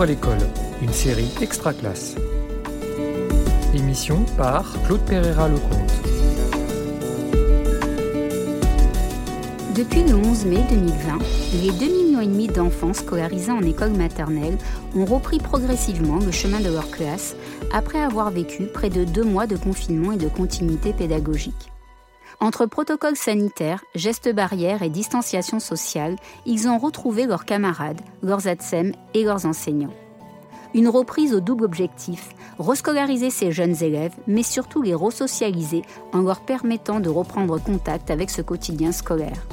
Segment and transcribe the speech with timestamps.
[0.00, 0.38] À l'école,
[0.80, 2.16] une série extra classe.
[3.74, 5.92] Émission par Claude Pereira Lecomte.
[9.76, 11.18] Depuis le 11 mai 2020,
[11.62, 14.56] les 2,5 millions d'enfants scolarisés en école maternelle
[14.96, 17.36] ont repris progressivement le chemin de leur classe
[17.72, 21.71] après avoir vécu près de deux mois de confinement et de continuité pédagogique.
[22.40, 26.16] Entre protocoles sanitaires, gestes barrières et distanciation sociale,
[26.46, 29.94] ils ont retrouvé leurs camarades, leurs ATSEM et leurs enseignants.
[30.74, 36.40] Une reprise au double objectif, rescolariser ces jeunes élèves, mais surtout les resocialiser en leur
[36.40, 39.46] permettant de reprendre contact avec ce quotidien scolaire.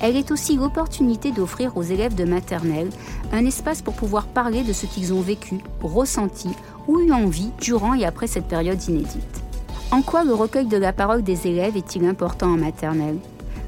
[0.00, 2.90] Elle est aussi l'opportunité d'offrir aux élèves de maternelle
[3.32, 6.48] un espace pour pouvoir parler de ce qu'ils ont vécu, ressenti
[6.86, 9.47] ou eu envie durant et après cette période inédite.
[9.90, 13.18] En quoi le recueil de la parole des élèves est-il important en maternelle?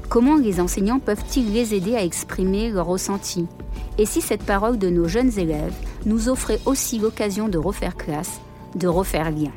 [0.07, 3.47] Comment les enseignants peuvent-ils les aider à exprimer leurs ressentis?
[3.97, 5.73] Et si cette parole de nos jeunes élèves
[6.05, 8.39] nous offrait aussi l'occasion de refaire classe,
[8.75, 9.51] de refaire lien?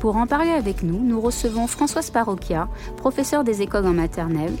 [0.00, 2.68] Pour en parler avec nous, nous recevons Françoise Parocchia,
[2.98, 4.52] professeure des écoles en maternelle,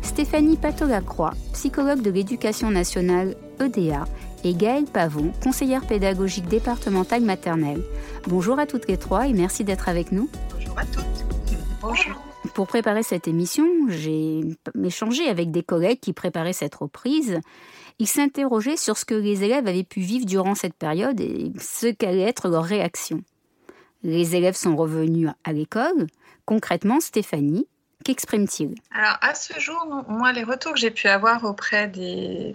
[0.00, 4.06] Stéphanie Pato-Lacroix, psychologue de l'éducation nationale EDA,
[4.44, 7.82] et Gaëlle Pavon, conseillère pédagogique départementale maternelle.
[8.26, 10.28] Bonjour à toutes les trois et merci d'être avec nous.
[12.54, 14.40] Pour préparer cette émission, j'ai
[14.82, 17.40] échangé avec des collègues qui préparaient cette reprise.
[17.98, 21.86] Ils s'interrogeaient sur ce que les élèves avaient pu vivre durant cette période et ce
[21.88, 23.22] qu'allait être leur réaction.
[24.02, 26.06] Les élèves sont revenus à l'école.
[26.44, 27.66] Concrètement, Stéphanie,
[28.04, 28.74] Qu'exprime-t-il?
[28.92, 32.54] Alors, à ce jour, moi, les retours que j'ai pu avoir auprès des,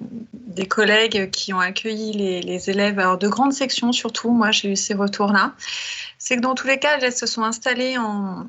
[0.68, 4.76] collègues qui ont accueilli les, les, élèves, alors de grandes sections surtout, moi, j'ai eu
[4.76, 5.54] ces retours-là,
[6.18, 8.48] c'est que dans tous les cas, elles se sont installées en,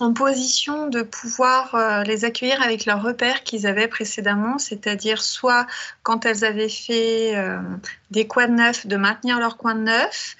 [0.00, 5.66] en position de pouvoir euh, les accueillir avec leurs repères qu'ils avaient précédemment, c'est-à-dire soit
[6.02, 7.58] quand elles avaient fait euh,
[8.10, 10.36] des coins de neuf, de maintenir leur coin de neuf,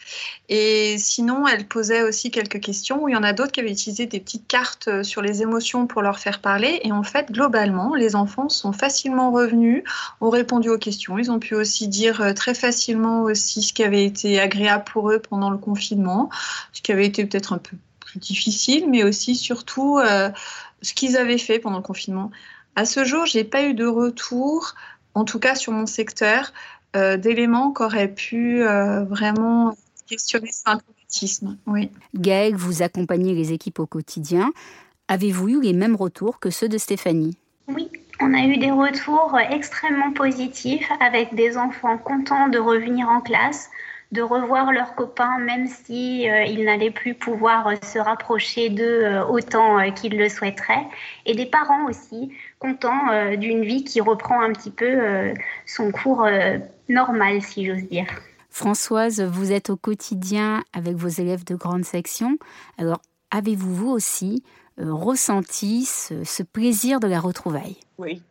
[0.49, 3.71] et sinon elles posaient aussi quelques questions, où il y en a d'autres qui avaient
[3.71, 7.31] utilisé des petites cartes euh, sur les émotions pour leur faire parler, et en fait,
[7.31, 9.85] globalement, les enfants sont facilement revenus,
[10.23, 14.07] ont répondu aux questions, ils ont pu aussi dire très facilement aussi ce qui avait
[14.07, 16.31] été agréable pour eux pendant le confinement,
[16.73, 17.77] ce qui avait été peut-être un peu
[18.19, 20.31] difficile, mais aussi surtout euh,
[20.83, 22.31] ce qu'ils avaient fait pendant le confinement.
[22.77, 24.75] À ce jour, j'ai pas eu de retour,
[25.15, 26.53] en tout cas sur mon secteur,
[26.97, 29.77] euh, d'éléments qui auraient pu euh, vraiment
[30.09, 31.57] questionner ce traumatisme.
[31.67, 31.91] Oui.
[32.15, 34.51] Gaëlle, vous accompagnez les équipes au quotidien.
[35.09, 37.37] Avez-vous eu les mêmes retours que ceux de Stéphanie?
[37.69, 37.89] Oui,
[38.21, 43.71] on a eu des retours extrêmement positifs avec des enfants contents de revenir en classe,
[44.13, 49.05] de revoir leurs copains, même si euh, ils n'allaient plus pouvoir euh, se rapprocher d'eux
[49.05, 50.87] euh, autant qu'ils le souhaiteraient,
[51.27, 55.33] et des parents aussi contents d'une vie qui reprend un petit peu
[55.65, 56.27] son cours
[56.89, 58.07] normal, si j'ose dire.
[58.51, 62.37] Françoise, vous êtes au quotidien avec vos élèves de grande section.
[62.77, 63.01] Alors,
[63.31, 64.43] avez-vous vous aussi
[64.77, 67.79] ressenti ce, ce plaisir de la retrouvaille?
[67.97, 68.23] Oui,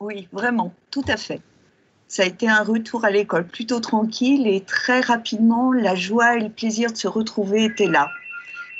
[0.00, 1.40] oui, vraiment, tout à fait
[2.08, 6.40] ça a été un retour à l'école plutôt tranquille et très rapidement, la joie et
[6.40, 8.08] le plaisir de se retrouver étaient là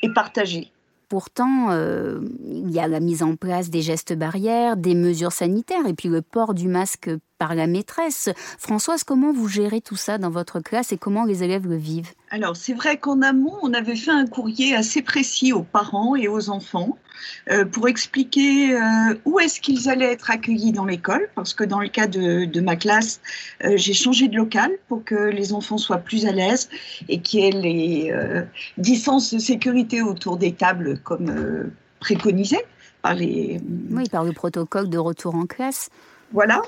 [0.02, 0.70] et partagés.
[1.08, 5.86] Pourtant, euh, il y a la mise en place des gestes barrières, des mesures sanitaires
[5.86, 8.30] et puis le port du masque par la maîtresse.
[8.58, 12.12] Françoise, comment vous gérez tout ça dans votre classe et comment les élèves le vivent?
[12.30, 16.28] Alors, c'est vrai qu'en amont, on avait fait un courrier assez précis aux parents et
[16.28, 16.98] aux enfants
[17.50, 21.80] euh, pour expliquer euh, où est-ce qu'ils allaient être accueillis dans l'école, parce que dans
[21.80, 23.20] le cas de, ma classe,
[23.64, 26.68] euh, j'ai changé de local pour que les enfants soient plus à l'aise
[27.08, 28.12] et qu'il y ait les
[28.78, 31.70] distances de sécurité autour des tables comme
[32.00, 32.58] préconisé
[33.02, 33.60] par les...
[33.90, 35.90] Oui, par le protocole de retour en classe.
[36.36, 36.60] Voilà.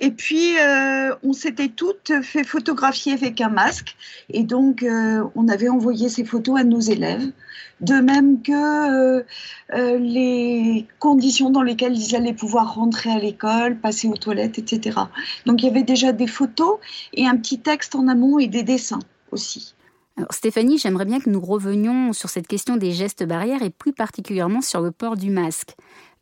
[0.00, 3.96] Et puis, euh, on s'était toutes fait photographier avec un masque.
[4.28, 7.32] Et donc, euh, on avait envoyé ces photos à nos élèves.
[7.80, 14.08] De même que euh, les conditions dans lesquelles ils allaient pouvoir rentrer à l'école, passer
[14.08, 15.00] aux toilettes, etc.
[15.46, 16.76] Donc, il y avait déjà des photos
[17.14, 19.00] et un petit texte en amont et des dessins
[19.32, 19.74] aussi.
[20.16, 23.92] Alors Stéphanie, j'aimerais bien que nous revenions sur cette question des gestes barrières et plus
[23.92, 25.74] particulièrement sur le port du masque.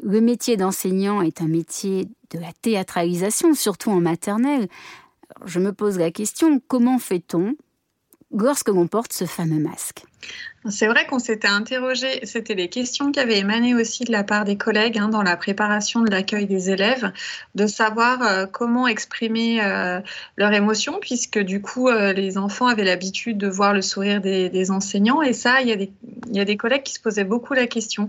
[0.02, 4.68] Le métier d'enseignant est un métier de la théâtralisation, surtout en maternelle.
[5.44, 7.54] je me pose la question, comment fait-on
[8.32, 10.04] lorsque l'on porte ce fameux masque
[10.68, 14.44] c'est vrai qu'on s'était interrogé, c'était les questions qui avaient émané aussi de la part
[14.44, 17.10] des collègues hein, dans la préparation de l'accueil des élèves,
[17.56, 20.00] de savoir euh, comment exprimer euh,
[20.36, 24.70] leurs émotions, puisque du coup, euh, les enfants avaient l'habitude de voir le sourire des,
[24.70, 28.08] enseignants, et ça, il y, a des, des, collègues qui se posaient beaucoup la question.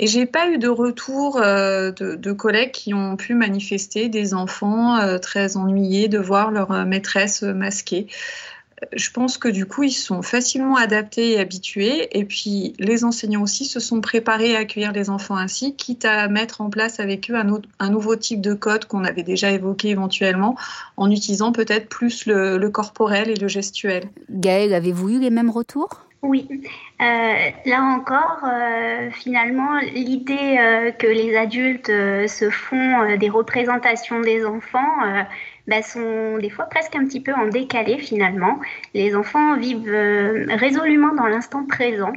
[0.00, 5.56] Et j'ai pas eu de retour de, collègues qui ont pu manifester des enfants très
[5.56, 8.08] ennuyés de voir leur maîtresse masquée.
[8.92, 12.08] Je pense que du coup, ils sont facilement adaptés et habitués.
[12.18, 16.28] Et puis, les enseignants aussi se sont préparés à accueillir les enfants ainsi, quitte à
[16.28, 19.50] mettre en place avec eux un, autre, un nouveau type de code qu'on avait déjà
[19.50, 20.56] évoqué éventuellement,
[20.96, 24.04] en utilisant peut-être plus le, le corporel et le gestuel.
[24.30, 26.00] Gaëlle, avez-vous eu les mêmes retours?
[26.22, 26.48] Oui,
[27.02, 33.28] euh, là encore, euh, finalement, l'idée euh, que les adultes euh, se font euh, des
[33.28, 35.22] représentations des enfants euh,
[35.66, 38.60] bah, sont des fois presque un petit peu en décalé finalement.
[38.92, 39.88] Les enfants vivent
[40.48, 42.12] résolument dans l'instant présent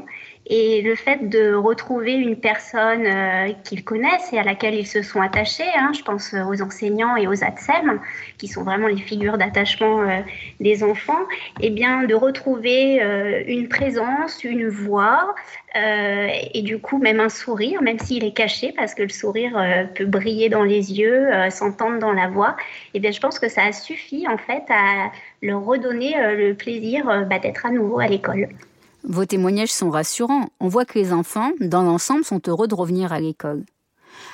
[0.49, 5.01] et le fait de retrouver une personne euh, qu'ils connaissent et à laquelle ils se
[5.01, 7.99] sont attachés, hein, je pense aux enseignants et aux ATSEM,
[8.38, 10.21] qui sont vraiment les figures d'attachement euh,
[10.59, 11.21] des enfants,
[11.59, 15.35] et eh bien de retrouver euh, une présence, une voix,
[15.75, 19.57] euh, et du coup même un sourire, même s'il est caché, parce que le sourire
[19.57, 22.55] euh, peut briller dans les yeux, euh, s'entendre dans la voix,
[22.94, 25.11] et eh bien je pense que ça a suffi en fait à
[25.41, 28.47] leur redonner le plaisir bah, d'être à nouveau à l'école.
[29.09, 30.50] Vos témoignages sont rassurants.
[30.59, 33.63] On voit que les enfants, dans l'ensemble, sont heureux de revenir à l'école.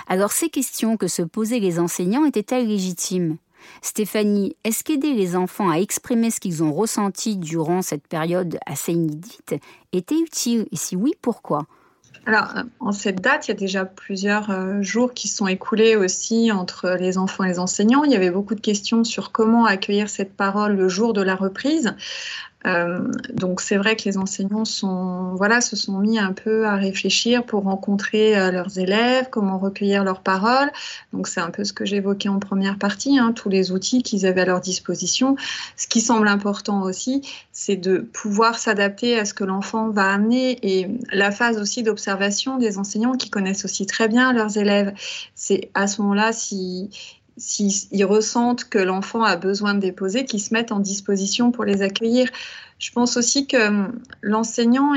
[0.07, 3.37] Alors ces questions que se posaient les enseignants étaient-elles légitimes?
[3.83, 8.93] Stéphanie, est-ce qu'aider les enfants à exprimer ce qu'ils ont ressenti durant cette période assez
[8.93, 9.55] inédite
[9.93, 10.67] était utile?
[10.71, 11.67] Et si oui, pourquoi?
[12.25, 16.53] Alors, en cette date, il y a déjà plusieurs euh, jours qui sont écoulés aussi
[16.53, 18.05] entre les enfants et les enseignants.
[18.05, 21.35] Il y avait beaucoup de questions sur comment accueillir cette parole le jour de la
[21.35, 21.95] reprise.
[22.65, 26.75] Euh, donc c'est vrai que les enseignants sont, voilà, se sont mis un peu à
[26.75, 30.71] réfléchir pour rencontrer euh, leurs élèves, comment recueillir leurs paroles.
[31.11, 34.25] Donc c'est un peu ce que j'évoquais en première partie, hein, tous les outils qu'ils
[34.25, 35.35] avaient à leur disposition.
[35.75, 37.21] Ce qui semble important aussi,
[37.51, 42.57] c'est de pouvoir s'adapter à ce que l'enfant va amener et la phase aussi d'observation
[42.57, 44.93] des enseignants qui connaissent aussi très bien leurs élèves.
[45.35, 46.89] C'est à ce moment-là si
[47.37, 51.81] s'ils ressentent que l'enfant a besoin de déposer, qu'ils se mettent en disposition pour les
[51.81, 52.29] accueillir.
[52.79, 54.93] Je pense aussi que hum, l'enseignant,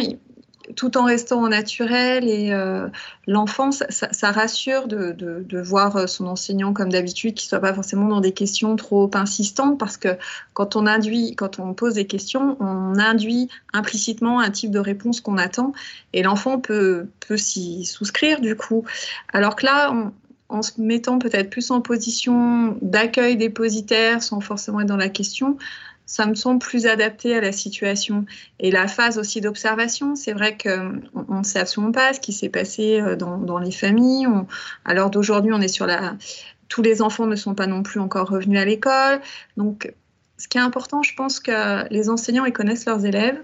[0.74, 2.88] tout en restant au naturel et euh,
[3.26, 8.08] l'enfant, ça, rassure de, de, voir son enseignant comme d'habitude, qu'il ne soit pas forcément
[8.08, 10.18] dans des questions trop insistantes, parce que
[10.54, 15.20] quand on induit, quand on pose des questions, on induit implicitement un type de réponse
[15.20, 15.72] qu'on attend,
[16.12, 18.84] et l'enfant peut, peut s'y souscrire du coup.
[19.32, 20.12] Alors que là, on,
[20.48, 25.56] en se mettant peut-être plus en position d'accueil dépositaire sans forcément être dans la question,
[26.06, 28.24] ça me semble plus adapté à la situation.
[28.60, 32.48] Et la phase aussi d'observation, c'est vrai qu'on ne sait absolument pas ce qui s'est
[32.48, 34.28] passé euh, dans, les familles.
[34.84, 36.16] À l'heure d'aujourd'hui, on est sur la...
[36.68, 39.20] Tous les enfants ne sont pas non plus encore revenus à l'école.
[39.56, 39.92] Donc,
[40.38, 43.40] ce qui est important, je pense que les enseignants, ils connaissent leurs élèves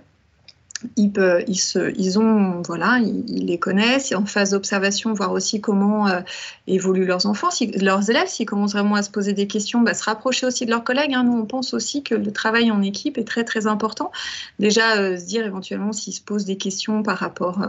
[0.97, 4.13] ils, se, ils, ont, voilà, ils, les connaissent.
[4.13, 6.21] En phase d'observation, voir aussi comment euh,
[6.67, 7.49] évoluent leurs enfants,
[7.81, 10.71] leurs élèves, s'ils commencent vraiment à se poser des questions, bah, se rapprocher aussi de
[10.71, 11.15] leurs collègues.
[11.15, 11.25] Hein.
[11.25, 14.13] Nous, on pense aussi que le travail en équipe est très, très important.
[14.59, 17.67] Déjà, euh, se dire éventuellement s'ils se posent des questions par rapport euh,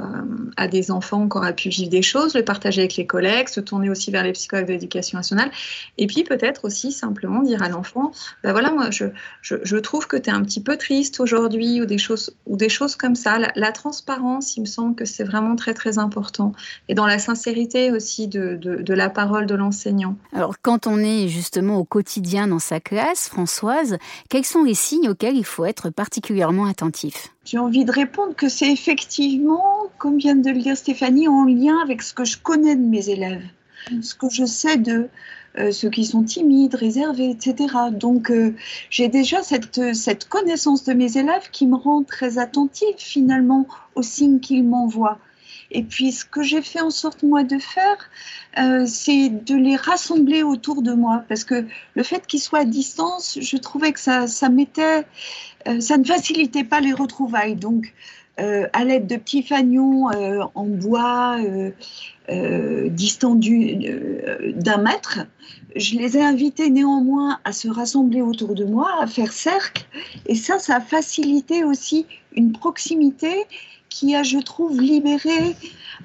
[0.58, 3.60] à des enfants qui auraient pu vivre des choses, le partager avec les collègues, se
[3.60, 5.52] tourner aussi vers les psychologues de l'éducation nationale.
[5.98, 8.12] Et puis, peut-être aussi simplement dire à l'enfant,
[8.44, 11.98] bah, voilà, moi, je trouve que tu es un petit peu triste aujourd'hui ou des
[11.98, 13.38] choses, ou des choses comme ça.
[13.38, 16.54] La, la, transparence, il me semble que c'est vraiment très très important.
[16.88, 20.16] Et dans la sincérité aussi de, de, de la parole de l'enseignant.
[20.32, 23.98] Alors quand on est justement au quotidien dans sa classe, Françoise,
[24.30, 27.34] quels sont les signes auxquels il faut être particulièrement attentif?
[27.44, 29.66] J'ai envie de répondre que c'est effectivement,
[29.98, 33.10] comme vient de le dire Stéphanie, en lien avec ce que je connais de mes
[33.10, 33.44] élèves,
[34.02, 35.10] ce que je sais de
[35.58, 37.74] euh, ceux qui sont timides, réservés, etc.
[37.92, 38.56] Donc euh,
[38.90, 44.04] j'ai déjà cette, cette connaissance de mes élèves qui me rend très attentive finalement aux
[44.04, 45.20] signes qu'ils m'envoient.
[45.74, 47.98] Et puis ce que j'ai fait en sorte moi de faire,
[48.60, 52.66] euh, c'est de les rassembler autour de moi, parce que le fait qu'ils soient à
[52.66, 55.06] distance, je trouvais que ça, ça mettait,
[55.68, 57.56] euh, ça ne facilitait pas les retrouvailles.
[57.56, 57.94] Donc
[58.38, 61.72] à l'aide de petits fanions euh, en bois euh,
[62.30, 63.78] euh, distendus
[64.56, 65.20] d'un mètre.
[65.76, 69.86] Je les ai invités néanmoins à se rassembler autour de moi, à faire cercle.
[70.26, 73.46] Et ça, ça a facilité aussi une proximité
[73.90, 75.56] qui a, je trouve, libéré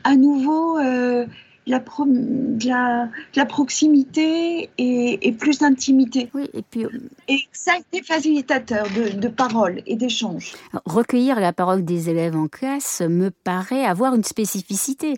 [0.04, 0.78] à nouveau
[1.68, 6.30] euh, la, pro de la, de la, proximité et, et plus d'intimité.
[6.34, 6.86] Oui, et puis
[7.28, 10.54] et ça a été facilitateur de, de parole et d'échange.
[10.84, 15.14] Recueillir la parole des élèves en classe me paraît avoir une spécificité.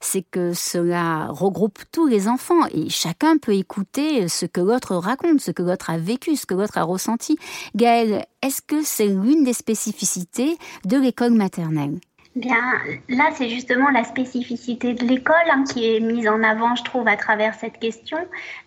[0.00, 5.40] C'est que cela regroupe tous les enfants et chacun peut écouter ce que l'autre raconte,
[5.40, 7.36] ce que l'autre a vécu, ce que l'autre a ressenti.
[7.74, 11.98] Gaëlle, est-ce que c'est l'une des spécificités de l'école maternelle?
[12.36, 16.82] Bien, là, c'est justement la spécificité de l'école hein, qui est mise en avant, je
[16.82, 18.18] trouve, à travers cette question.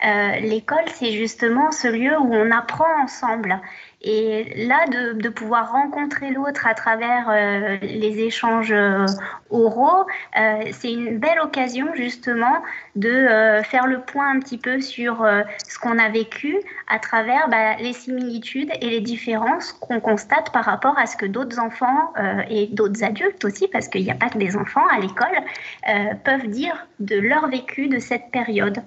[0.05, 3.59] Euh, l'école, c'est justement ce lieu où on apprend ensemble.
[4.01, 9.06] Et là, de, pouvoir rencontrer l'autre à travers euh, les échanges euh,
[9.50, 10.06] oraux,
[10.39, 12.62] euh, c'est une belle occasion justement
[12.96, 13.27] de
[13.63, 15.25] faire le point un petit peu sur
[15.68, 20.66] ce qu'on a vécu à travers bah, les similitudes et les différences qu'on constate par
[20.66, 22.13] rapport à ce que d'autres enfants
[22.50, 26.48] et d'autres adultes aussi, parce qu'il n'y a pas que des enfants à l'école, peuvent
[26.48, 28.80] dire de leur vécu de cette période.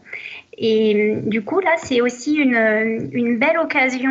[0.59, 4.11] Et du coup, là, c'est aussi une, une belle occasion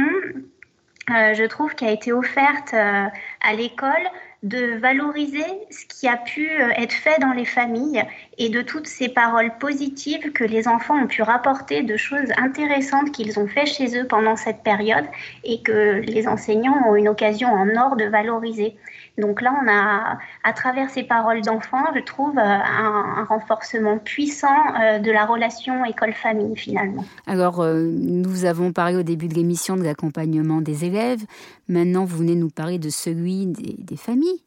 [1.09, 3.05] euh, je trouve, qui a été offerte euh,
[3.41, 4.07] à l'école
[4.43, 8.03] de valoriser ce qui a pu euh, être fait dans les familles
[8.37, 13.11] et de toutes ces paroles positives que les enfants ont pu rapporter de choses intéressantes
[13.11, 15.05] qu'ils ont fait chez eux pendant cette période
[15.43, 18.77] et que les enseignants ont une occasion en or de valoriser.
[19.19, 24.47] Donc là, on a, à travers ces paroles d'enfants, je trouve euh, un, renforcement puissant
[24.81, 27.05] euh, de la relation école-famille finalement.
[27.27, 31.21] Alors, euh, nous avons parlé au début de l'émission de l'accompagnement des élèves.
[31.67, 34.43] Maintenant, vous venez nous parler de celui des, familles.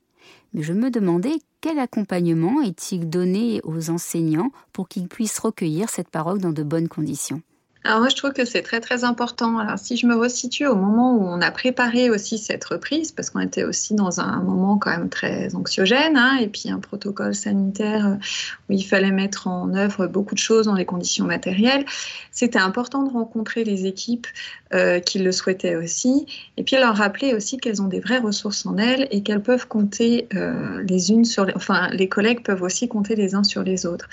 [0.55, 6.09] Mais je me demandais quel accompagnement est-il donné aux enseignants pour qu'ils puissent recueillir cette
[6.09, 7.43] parole dans de bonnes conditions?
[7.85, 9.59] Alors moi, je trouve que c'est très très important.
[9.59, 13.31] Alors si je me resitue au moment où on a préparé aussi cette reprise, parce
[13.31, 17.35] qu'on était aussi dans un moment quand même très anxiogène, hein, et puis un protocole
[17.35, 18.15] sanitaire euh,
[18.69, 21.85] où il fallait mettre en œuvre beaucoup de choses dans les conditions matérielles,
[22.31, 24.29] c'était important de rencontrer les équipes
[24.75, 28.65] euh, qui le souhaitaient aussi, et puis leur rappeler aussi qu'elles ont des vraies ressources
[28.65, 31.53] en elles et qu'elles peuvent compter euh, les unes sur les...
[31.57, 34.09] Enfin, les collègues peuvent aussi compter les uns sur les autres.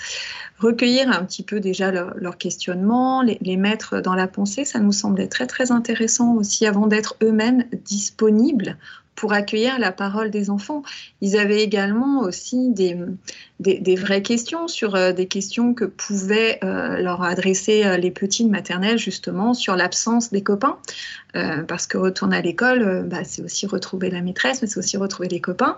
[0.58, 4.80] Recueillir un petit peu déjà leurs leur questionnements, les, les mettre dans la pensée, ça
[4.80, 8.76] nous semblait très très intéressant aussi avant d'être eux-mêmes disponibles
[9.20, 10.82] pour accueillir la parole des enfants.
[11.20, 12.96] Ils avaient également aussi des,
[13.58, 18.44] des, vraies questions sur euh, des questions que pouvaient euh, leur adresser euh, les petits
[18.44, 20.78] de maternelle, justement, sur l'absence des copains.
[21.68, 25.28] parce que retourner à l'école, bah, c'est aussi retrouver la maîtresse, mais c'est aussi retrouver
[25.28, 25.76] les copains.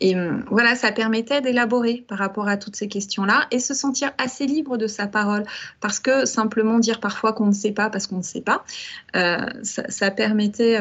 [0.00, 0.14] Et
[0.50, 4.76] voilà, ça permettait d'élaborer par rapport à toutes ces questions-là et se sentir assez libre
[4.76, 5.44] de sa parole.
[5.80, 8.64] Parce que simplement dire parfois qu'on ne sait pas parce qu'on ne sait pas,
[9.62, 10.78] ça, permettait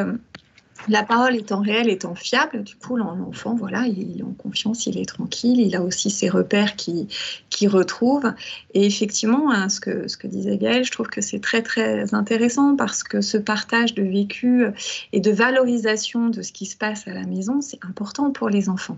[0.87, 4.97] la parole étant réelle, étant fiable, du coup, l'enfant, voilà, il est en confiance, il
[4.97, 7.07] est tranquille, il a aussi ses repères qui,
[7.49, 8.33] qui retrouve.
[8.73, 12.13] Et effectivement, hein, ce, que, ce que disait Gaëlle, je trouve que c'est très, très
[12.13, 14.65] intéressant parce que ce partage de vécu
[15.13, 18.69] et de valorisation de ce qui se passe à la maison, c'est important pour les
[18.69, 18.97] enfants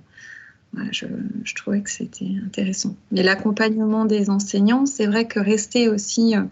[0.92, 1.06] je,
[1.56, 2.96] trouvais que c'était intéressant.
[3.12, 6.44] Mais l'accompagnement des enseignants, c'est vrai que rester aussi euh,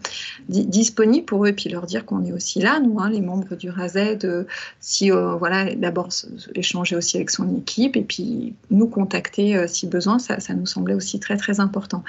[0.48, 3.56] disponible pour eux et puis leur dire qu'on est aussi là, nous, hein, les membres
[3.56, 4.44] du RAZED, euh,
[4.80, 6.08] si euh, voilà, d'abord
[6.54, 10.94] échanger aussi avec son équipe et puis nous contacter si besoin, ça, ça, nous semblait
[10.94, 12.04] aussi très très important.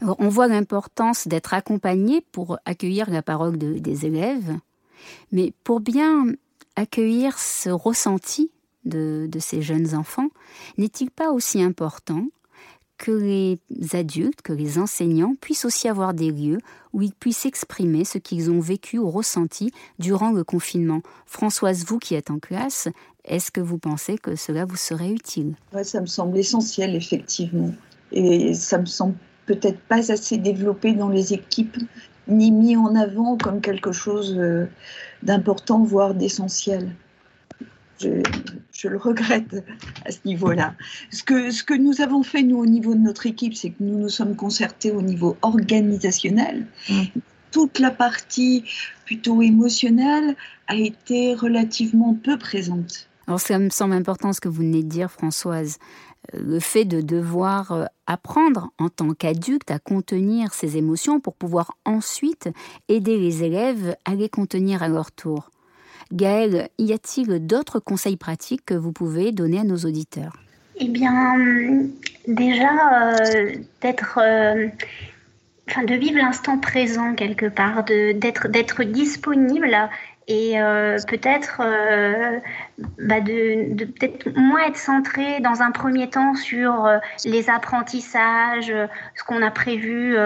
[0.00, 4.56] on voit l'importance d'être accompagné pour accueillir la parole des élèves,
[5.32, 6.26] mais pour bien
[6.76, 8.50] accueillir ce ressenti
[8.86, 10.28] de, ces jeunes enfants,
[10.78, 12.26] n'est-il pas aussi important
[12.98, 13.58] que les
[13.92, 16.58] adultes, que les enseignants puissent aussi avoir des lieux
[16.94, 21.02] où ils puissent exprimer ce qu'ils ont vécu ou ressenti durant le confinement?
[21.26, 22.88] Françoise, vous qui êtes en classe,
[23.26, 25.56] est-ce que vous pensez que cela vous serait utile?
[25.82, 27.72] Ça me semble essentiel, effectivement.
[28.12, 31.76] Et ça me semble peut-être pas assez développé dans les équipes,
[32.28, 34.66] ni mis en avant comme quelque chose euh,
[35.22, 36.90] d'important, voire d'essentiel
[37.98, 39.64] je, le regrette
[40.04, 40.74] à ce niveau-là.
[41.10, 43.82] Ce que, ce que nous avons fait, nous, au niveau de notre équipe, c'est que
[43.82, 46.66] nous nous sommes concertés au niveau organisationnel.
[46.88, 47.02] Mm.
[47.50, 48.64] Toute la partie
[49.04, 50.36] plutôt émotionnelle
[50.68, 53.08] a été relativement peu présente.
[53.26, 55.78] Alors ça me semble important ce que vous venez de dire, Françoise.
[56.34, 61.34] Euh, le fait de devoir euh, apprendre en tant qu'adulte à contenir ses émotions pour
[61.34, 62.48] pouvoir ensuite
[62.88, 65.50] aider les élèves à les contenir à leur tour.
[66.12, 70.36] Gaëlle, y a-t-il d'autres conseils pratiques que vous pouvez donner à nos auditeurs?
[70.78, 71.34] Eh bien,
[72.26, 74.18] déjà, euh, d'être.
[74.22, 74.68] Euh,
[75.84, 79.76] de vivre l'instant présent quelque part, d'être, d'être disponible
[80.28, 81.60] et euh, peut-être
[82.98, 86.88] bah de, peut-être moins être centré dans un premier temps sur
[87.24, 88.72] les apprentissages,
[89.14, 90.16] ce qu'on a prévu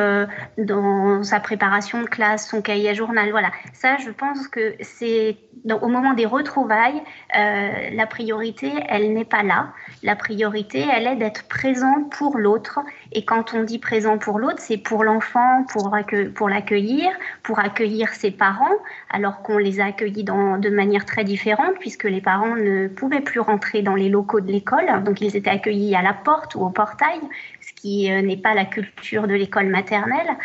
[0.58, 3.30] dans sa préparation de classe, son cahier journal.
[3.30, 5.36] Voilà, ça, je pense que c'est
[5.68, 7.02] au moment des retrouvailles,
[7.36, 9.72] euh, la priorité, elle n'est pas là.
[10.02, 12.80] La priorité, elle est d'être présent pour l'autre
[13.12, 15.94] Et quand on dit présent pour l'autre, c'est pour l'enfant, pour,
[16.34, 17.10] pour l'accueillir,
[17.42, 18.76] pour accueillir ses parents,
[19.10, 23.20] alors qu'on les a accueillis dans, de manière très différente, puisque les parents ne pouvaient
[23.20, 25.02] plus rentrer dans les locaux de l'école.
[25.04, 27.20] Donc ils étaient accueillis à la porte ou au portail,
[27.60, 30.36] ce qui euh, n'est pas la culture de l'école maternelle.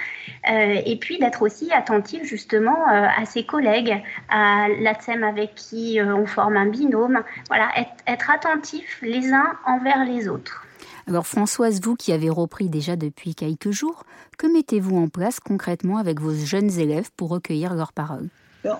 [0.49, 5.99] Euh, et puis d'être aussi attentif justement euh, à ses collègues, à l'ATSEM avec qui
[6.01, 7.23] on forme un binôme.
[7.47, 10.65] Voilà, être, être attentif les uns envers les autres.
[11.07, 14.03] Alors Françoise, vous qui avez repris déjà depuis quelques jours,
[14.39, 18.29] que mettez-vous en place concrètement avec vos jeunes élèves pour recueillir leurs paroles?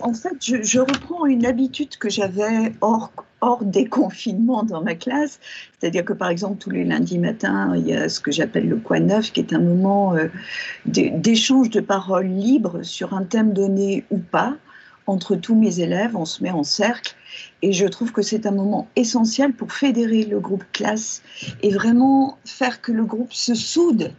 [0.02, 3.12] En fait, je, reprends une habitude que j'avais hors,
[3.42, 5.40] hors des confinements dans ma classe.
[5.78, 8.78] C'est-à-dire que par exemple, tous les lundis matins, il y a ce que j'appelle le
[8.78, 10.28] coin neuf, qui est un moment euh,
[10.86, 14.56] d'échange de paroles libres sur un thème donné ou pas
[15.08, 17.16] entre tous mes élèves, on se met en cercle
[17.62, 21.22] et je trouve que c'est un moment essentiel pour fédérer le groupe classe
[21.62, 24.12] et vraiment faire que le groupe se soude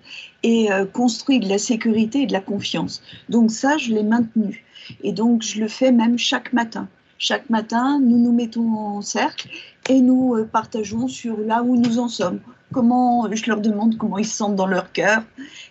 [0.47, 3.03] et euh, construit de la sécurité et de la confiance.
[3.29, 4.65] Donc ça, je l'ai maintenu
[5.03, 6.89] et donc je le fais même chaque matin.
[7.19, 9.49] Chaque matin, nous nous mettons en cercle
[9.91, 12.39] et nous euh, partageons sur là où nous en sommes.
[12.73, 15.23] Comment, je leur demande comment ils se sentent dans leur cœur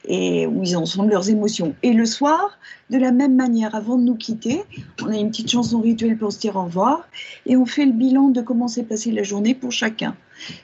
[0.06, 1.74] et où ils en sont de leurs émotions.
[1.82, 2.58] Et le soir,
[2.90, 4.64] de la même manière, avant de nous quitter,
[5.04, 7.08] on a une petite chanson rituelle pour se dire au revoir
[7.46, 10.16] et on fait le bilan de comment s'est passée la journée pour chacun.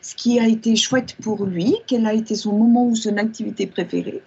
[0.02, 3.68] Ce qui a été chouette pour lui, quel a été son moment ou son activité
[3.68, 4.22] préférée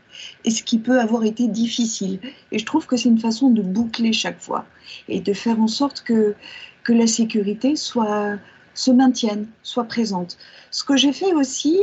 [0.45, 2.21] et ce qui peut avoir été difficile.
[2.53, 4.65] Et je trouve que c'est une façon de boucler chaque fois
[5.09, 6.35] et de faire en sorte que,
[6.83, 8.39] que la sécurité soit
[8.75, 10.37] se maintienne, soit présente.
[10.71, 11.79] Ce que j'ai fait aussi,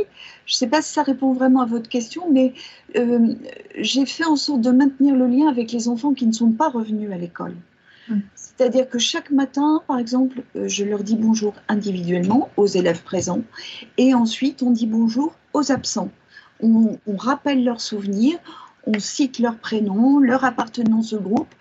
[0.46, 2.52] je ne sais pas si ça répond vraiment à votre question, mais
[2.96, 3.34] euh,
[3.78, 6.68] j'ai fait en sorte de maintenir le lien avec les enfants qui ne sont pas
[6.68, 7.54] revenus à l'école.
[8.10, 8.22] Hum.
[8.34, 13.42] C'est-à-dire que chaque matin, par exemple, euh, je leur dis bonjour individuellement aux élèves présents
[13.96, 16.10] et ensuite on dit bonjour aux absents.
[16.60, 18.38] On, rappelle leurs souvenirs,
[18.86, 21.52] on cite leurs prénoms, leur appartenance au groupe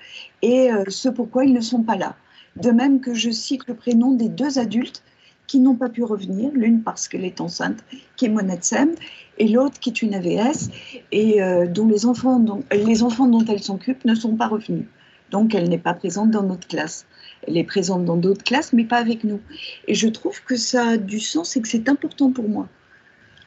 [0.41, 2.15] et euh, ce pourquoi ils ne sont pas là.
[2.55, 5.03] De même que je cite le prénom des deux adultes
[5.47, 7.83] qui n'ont pas pu revenir, l'une parce qu'elle est enceinte,
[8.15, 8.91] qui est Monetsem,
[9.37, 10.69] et l'autre qui est une AVS,
[11.11, 11.67] et euh,
[12.05, 14.85] enfants dont les enfants dont elle s'occupe ne sont pas revenus.
[15.31, 17.05] Donc elle n'est pas présente dans notre classe.
[17.47, 19.39] Elle est présente dans d'autres classes, mais pas avec nous.
[19.87, 22.67] Et je trouve que ça a du sens et que c'est important pour moi.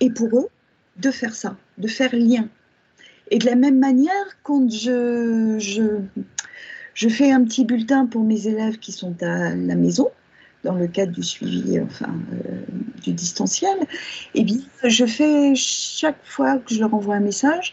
[0.01, 0.49] Et pour eux,
[0.97, 2.49] de faire ça, de faire lien.
[3.31, 6.01] Et de la même manière, quand je, je,
[6.95, 10.11] je fais un petit bulletin pour mes élèves qui sont à la maison,
[10.63, 12.63] dans le cadre du suivi enfin, euh,
[13.03, 13.77] du distanciel,
[14.35, 17.73] eh bien, je fais chaque fois que je leur envoie un message,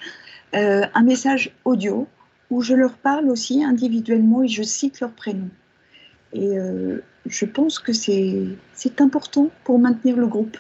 [0.56, 2.08] euh, un message audio
[2.52, 5.50] où je leur parle aussi individuellement et je cite leur prénom.
[6.34, 10.58] Et euh, je pense que c'est important pour maintenir le groupe.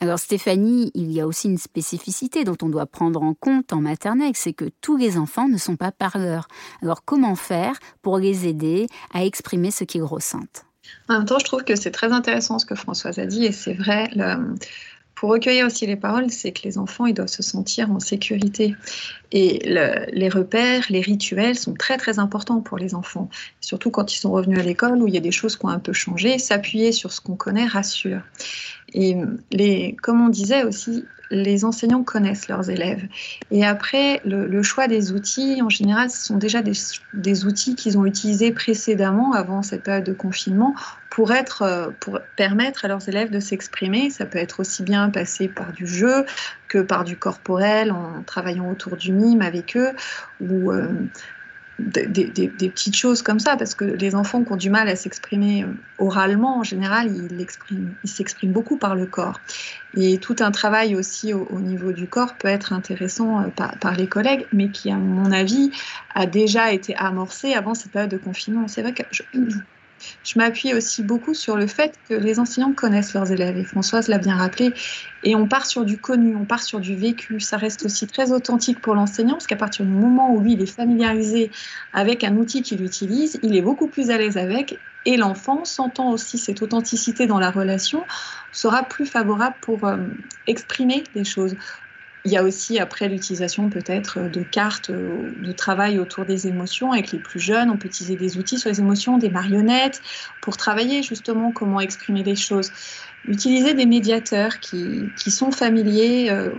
[0.00, 3.80] Alors Stéphanie, il y a aussi une spécificité dont on doit prendre en compte en
[3.80, 6.48] maternelle, c'est que tous les enfants ne sont pas parleurs.
[6.82, 10.66] Alors comment faire pour les aider à exprimer ce qu'ils ressentent?
[11.08, 13.52] En même temps, je trouve que c'est très intéressant ce que Françoise a dit et
[13.52, 14.10] c'est vrai.
[15.16, 18.76] Pour recueillir aussi les paroles, c'est que les enfants, ils doivent se sentir en sécurité.
[19.32, 19.60] Et
[20.12, 23.30] les repères, les rituels sont très très importants pour les enfants,
[23.62, 25.70] surtout quand ils sont revenus à l'école où il y a des choses qui ont
[25.70, 26.38] un peu changé.
[26.38, 28.20] S'appuyer sur ce qu'on connaît rassure.
[28.92, 29.16] Et
[29.50, 33.02] les, comme on disait aussi, les enseignants connaissent leurs élèves.
[33.50, 38.06] Et après, le, choix des outils, en général, ce sont déjà des, outils qu'ils ont
[38.06, 40.74] utilisés précédemment, avant cette période de confinement,
[41.10, 44.10] pour, être, pour permettre à leurs élèves de s'exprimer.
[44.10, 46.24] Ça peut être aussi bien passé par du jeu
[46.68, 49.92] que par du corporel, en travaillant autour du mime avec eux,
[50.40, 50.88] ou euh,
[51.78, 55.64] des, petites choses comme ça, parce que les enfants qui ont du mal à s'exprimer
[55.64, 59.40] euh, oralement, en général, ils s'expriment beaucoup par le corps.
[59.94, 63.48] Et tout un travail aussi au, niveau du corps peut être intéressant euh,
[63.80, 65.70] par, les collègues, mais qui, à mon avis,
[66.14, 68.68] a déjà été amorcé avant cette période de confinement.
[68.68, 69.02] C'est vrai que
[70.24, 74.08] je m'appuie aussi beaucoup sur le fait que les enseignants connaissent leurs élèves, et Françoise
[74.08, 74.72] l'a bien rappelé,
[75.22, 77.40] et on part sur du connu, on part sur du vécu.
[77.40, 80.62] Ça reste aussi très authentique pour l'enseignant, parce qu'à partir du moment où lui, il
[80.62, 81.50] est familiarisé
[81.92, 86.10] avec un outil qu'il utilise, il est beaucoup plus à l'aise avec, et l'enfant, sentant
[86.10, 88.04] aussi cette authenticité dans la relation,
[88.52, 89.98] sera plus favorable pour euh,
[90.46, 91.56] exprimer les choses.
[92.26, 96.90] Il y a aussi après l'utilisation peut-être de cartes euh, de travail autour des émotions
[96.90, 97.70] avec les plus jeunes.
[97.70, 100.02] On peut utiliser des outils sur les émotions, des marionnettes
[100.42, 102.72] pour travailler justement comment exprimer les choses.
[103.28, 106.50] Utiliser des médiateurs qui, qui sont familiers, euh,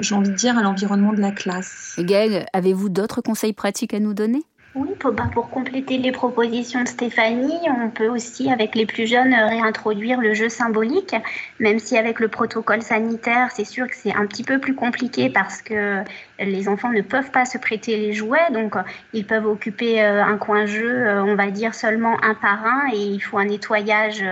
[0.00, 1.94] j'ai envie de dire, à l'environnement de la classe.
[2.00, 4.42] Gaëlle, avez-vous d'autres conseils pratiques à nous donner?
[4.74, 9.06] Oui, pour, bah, pour, compléter les propositions de Stéphanie, on peut aussi, avec les plus
[9.06, 11.16] jeunes, réintroduire le jeu symbolique,
[11.58, 15.30] même si avec le protocole sanitaire, c'est sûr que c'est un petit peu plus compliqué
[15.30, 16.04] parce que
[16.38, 18.74] les enfants ne peuvent pas se prêter les jouets, donc
[19.14, 23.20] ils peuvent occuper un coin jeu, on va dire seulement un par un, et il
[23.20, 24.22] faut un nettoyage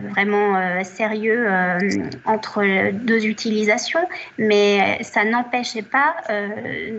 [0.00, 1.78] vraiment euh, sérieux euh,
[2.24, 4.06] entre deux utilisations,
[4.38, 6.48] mais ça n'empêchait pas euh,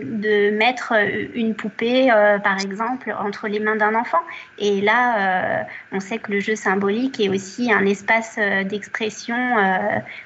[0.02, 0.94] de mettre
[1.34, 2.08] une poupée,
[2.42, 4.20] par exemple, entre les mains d'un enfant.
[4.58, 9.36] Et là, on sait que le jeu symbolique est aussi un espace d'expression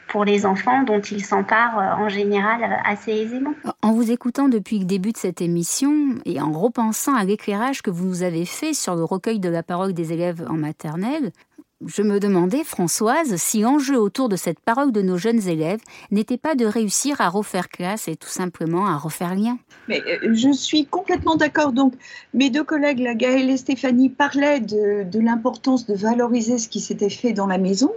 [0.09, 3.55] pour les enfants dont ils s'emparent en général assez aisément.
[3.83, 7.91] En vous écoutant depuis le début de cette émission et en repensant à l'éclairage que
[7.91, 11.33] vous nous avez fait sur le recueil de la parole des élèves en maternelle,
[11.87, 16.39] je me demandais, Françoise, si l'enjeu autour de cette parole de nos jeunes élèves n'était
[16.39, 19.59] pas de réussir à refaire classe et tout simplement à refaire lien.
[19.89, 21.73] Mais euh, je suis complètement d'accord.
[21.73, 21.95] Donc,
[22.33, 27.11] mes deux collègues, la Gaëlle et Stéphanie, parlaient de, l'importance de valoriser ce qui s'était
[27.11, 27.93] fait dans la maison.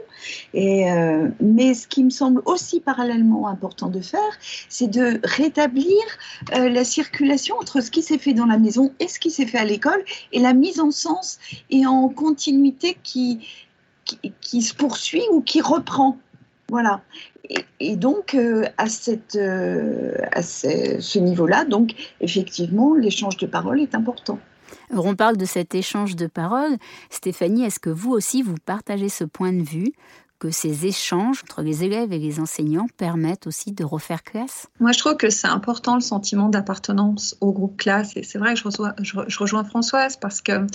[0.53, 4.19] Et, euh, mais ce qui me semble aussi parallèlement important de faire,
[4.69, 6.01] c'est de rétablir
[6.55, 9.45] euh, la circulation entre ce qui s'est fait dans la maison et ce qui s'est
[9.45, 13.39] fait à l'école et la mise en sens et en continuité qui,
[14.41, 16.17] qui, se poursuit ou qui reprend.
[16.69, 17.01] Voilà.
[17.79, 23.95] Et, donc, euh, à, cette, euh, à ce, niveau-là, donc, effectivement, l'échange de paroles est
[23.95, 24.37] important.
[24.91, 26.75] on parle de cet échange de paroles.
[27.09, 29.93] Stéphanie, est-ce que vous aussi, vous partagez ce point de vue
[30.39, 34.91] que ces échanges entre les élèves et les enseignants permettent aussi de refaire classe Moi,
[34.91, 38.15] je trouve que c'est important le sentiment d'appartenance au groupe classe.
[38.15, 40.67] Et c'est vrai que je, rejoins Françoise parce que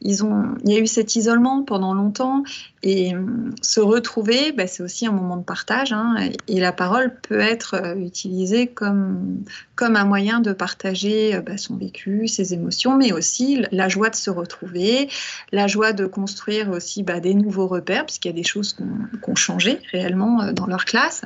[0.00, 2.42] y a eu cet isolement pendant longtemps
[2.82, 5.92] et hum, se retrouver, bah, c'est aussi un moment de partage.
[5.92, 9.42] Hein, et la parole peut être euh, utilisée comme,
[9.78, 14.10] comme un moyen de partager euh, bah, son vécu, ses émotions, mais aussi la joie
[14.10, 15.08] de se retrouver,
[15.52, 18.82] la joie de construire aussi bah, des nouveaux repères, puisqu'il y a des choses qui
[19.30, 21.22] ont changé réellement euh, dans leur classe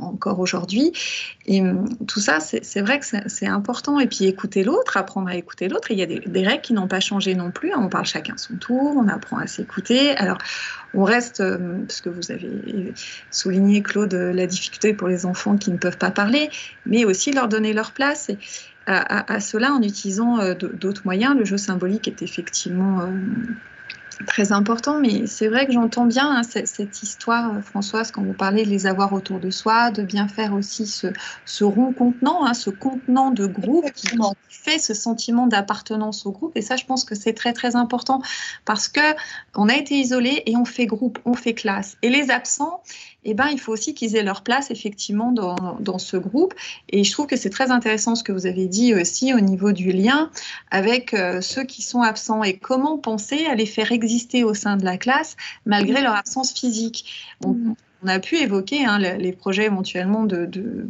[0.00, 0.92] encore aujourd'hui.
[1.48, 4.00] Hum, tout ça, c'est vrai que c'est important.
[4.00, 5.90] Et puis écouter l'autre, apprendre à écouter l'autre.
[5.90, 7.72] Il y a des, règles qui n'ont pas changé non plus.
[7.74, 10.16] On parle chacun son tour, on apprend à s'écouter.
[10.16, 10.38] Alors,
[10.94, 12.94] on reste, hum, parce que vous avez
[13.30, 16.50] souligné, Claude, la difficulté pour les enfants qui ne peuvent pas parler,
[16.86, 18.28] mais aussi leur donner leur place.
[18.30, 18.38] Et
[18.86, 23.06] à, cela, en utilisant euh, d'autres moyens, le jeu symbolique est effectivement
[24.26, 28.32] très important, mais c'est vrai que j'entends bien hein, cette, histoire, euh, Françoise, quand vous
[28.32, 32.54] parlez de les avoir autour de soi, de bien faire aussi ce, rond contenant, hein,
[32.54, 34.08] ce contenant de groupe qui
[34.48, 36.52] fait ce sentiment d'appartenance au groupe.
[36.56, 38.20] Et ça, je pense que c'est très très important
[38.64, 39.00] parce que
[39.54, 41.96] on a été isolé et on fait groupe, on fait classe.
[42.02, 42.82] Et les absents,
[43.24, 46.54] eh ben, il faut aussi qu'ils aient leur place effectivement dans, dans, ce groupe.
[46.88, 49.72] Et je trouve que c'est très intéressant ce que vous avez dit aussi au niveau
[49.72, 50.30] du lien
[50.70, 54.76] avec euh, ceux qui sont absents et comment penser à les faire exister au sein
[54.76, 57.34] de la classe malgré leur absence physique.
[57.44, 57.74] On, mm.
[58.04, 60.86] on a pu évoquer hein, les, projets éventuellement de, de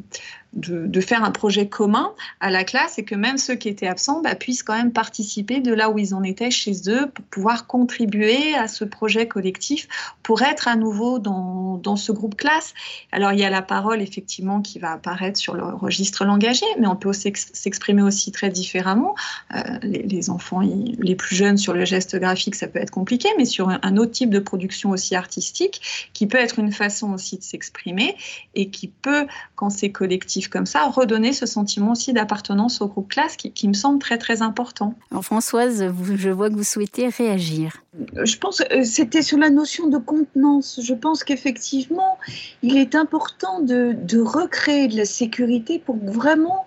[0.54, 4.20] de, faire un projet commun à la classe et que même ceux qui étaient absents
[4.20, 7.66] bah, puissent quand même participer de là où ils en étaient chez eux pour pouvoir
[7.66, 9.88] contribuer à ce projet collectif
[10.22, 12.74] pour être à nouveau dans, dans ce groupe classe.
[13.12, 16.86] Alors il y a la parole effectivement qui va apparaître sur le registre langagier, mais
[16.86, 19.14] on peut s'exprimer aussi très différemment.
[19.54, 23.44] Euh, les, enfants les plus jeunes sur le geste graphique, ça peut être compliqué, mais
[23.44, 27.42] sur un autre type de production aussi artistique qui peut être une façon aussi de
[27.42, 28.16] s'exprimer
[28.54, 29.26] et qui peut,
[29.58, 33.72] quand c'est collectif, comme ça, redonner ce sentiment aussi d'appartenance au groupe classe qui, me
[33.72, 34.94] semble très très important.
[35.10, 37.82] Alors Françoise, je vois que vous souhaitez réagir.
[38.22, 40.78] Je pense que euh, c'était sur la notion de contenance.
[40.80, 42.18] Je pense qu'effectivement,
[42.62, 46.64] il est important de, recréer de la sécurité pour que vraiment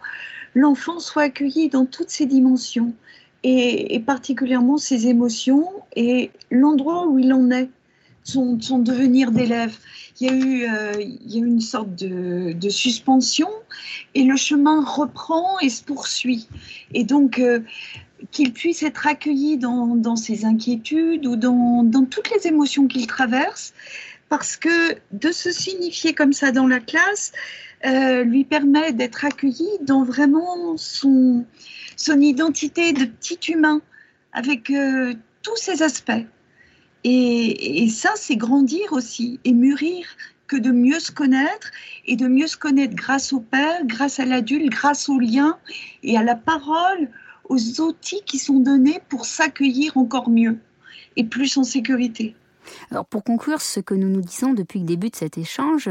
[0.53, 2.93] l'enfant soit accueilli dans toutes ses dimensions
[3.43, 7.69] et, particulièrement ses émotions et l'endroit où il en est,
[8.23, 9.75] son, son devenir d'élève
[10.21, 13.49] il y a eu, euh, il y a une sorte de, suspension
[14.13, 16.47] et le chemin reprend et se poursuit.
[16.93, 17.59] Et donc, euh,
[18.31, 23.73] qu'il puisse être accueilli dans, ses inquiétudes ou dans, toutes les émotions qu'il traverse,
[24.29, 27.31] parce que de se signifier comme ça dans la classe
[27.85, 31.45] euh, lui permet d'être accueilli dans vraiment son,
[31.97, 33.81] son identité de petit humain,
[34.33, 34.71] avec
[35.41, 36.23] tous ses aspects.
[37.03, 40.05] Et, ça, c'est grandir aussi et mûrir
[40.47, 41.71] que de mieux se connaître
[42.05, 45.57] et de mieux se connaître grâce au père, grâce à l'adulte, grâce au lien
[46.03, 47.09] et à la parole,
[47.49, 50.57] aux outils qui sont donnés pour s'accueillir encore mieux
[51.15, 52.35] et plus en sécurité.
[52.91, 55.89] Alors pour conclure ce que nous nous disons depuis le début de cet échange,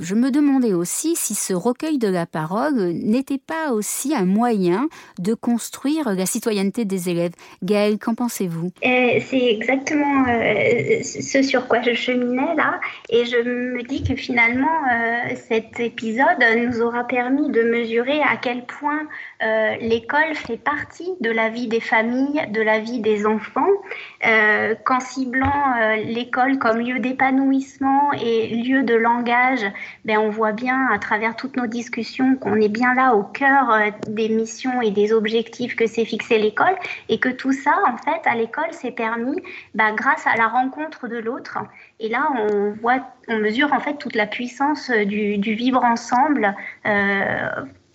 [0.00, 4.88] je me demandais aussi si ce recueil de la parole n'était pas aussi un moyen
[5.18, 7.32] de construire la citoyenneté des élèves.
[7.62, 8.72] Gaëlle, qu'en pensez-vous?
[8.84, 14.14] Euh, C'est exactement euh, ce sur quoi je cheminais là, et je me dis que
[14.16, 19.02] finalement euh, cet épisode nous aura permis de mesurer à quel point
[19.40, 23.68] l'école fait partie de la vie des familles, de la vie des enfants,
[24.22, 29.66] qu'en ciblant l'école comme lieu d'épanouissement et lieu de langage
[30.04, 33.70] ben, on voit bien à travers toutes nos discussions qu'on est bien là au cœur
[33.70, 36.76] euh, des missions et des objectifs que s'est fixé l'école
[37.08, 39.40] et que tout ça, en fait, à l'école, s'est permis
[39.74, 41.58] ben, grâce à la rencontre de l'autre.
[42.00, 46.54] Et là, on voit, on mesure en fait toute la puissance du, vivre ensemble.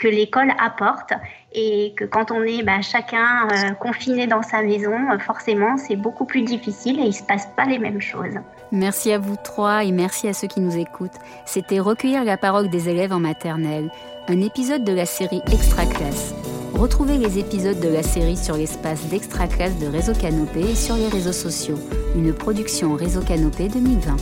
[0.02, 1.14] Que l'école apporte
[1.54, 5.96] et que quand on est bah, chacun euh, confiné dans sa maison, euh, forcément c'est
[5.96, 8.34] beaucoup plus difficile et il ne se passe pas les mêmes choses.
[8.72, 11.20] Merci à vous trois et merci à ceux qui nous écoutent.
[11.46, 13.92] C'était Recueillir la parole des élèves en maternelle,
[14.28, 16.34] un épisode de la série Extra Classe.
[16.74, 20.96] Retrouvez les épisodes de la série sur l'espace d'Extra Classe de Réseau Canopé et sur
[20.96, 21.78] les réseaux sociaux.
[22.16, 24.18] Une production Réseau Canopé 2020.